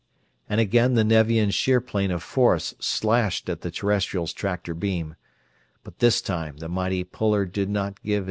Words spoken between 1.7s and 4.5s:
plane of force slashed at the Terrestrial's